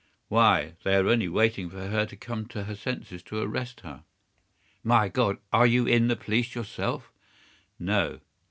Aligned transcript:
"Why, 0.29 0.77
they 0.81 0.95
are 0.95 1.07
only 1.07 1.27
waiting 1.29 1.69
for 1.69 1.87
her 1.89 2.07
to 2.07 2.15
come 2.15 2.47
to 2.47 2.63
her 2.63 2.73
senses 2.73 3.21
to 3.21 3.37
arrest 3.39 3.81
her." 3.81 4.03
"My 4.83 5.09
God! 5.09 5.37
Are 5.53 5.67
you 5.67 5.85
in 5.85 6.07
the 6.07 6.15
police 6.15 6.55
yourself?" 6.55 7.11
"No." 7.77 8.19